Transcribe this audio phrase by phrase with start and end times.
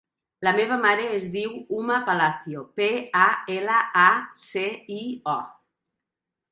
[0.45, 1.51] La meva mare es diu
[1.81, 2.89] Uma Palacio: pe,
[3.27, 4.09] a, ela, a,
[4.49, 4.67] ce,
[5.01, 5.01] i,
[5.39, 5.39] o.